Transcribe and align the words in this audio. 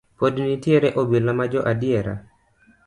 Pod 0.19 0.33
nitiere 0.43 0.89
obila 1.01 1.31
ma 1.37 1.45
jo 1.51 1.59
adiera. 1.71 2.13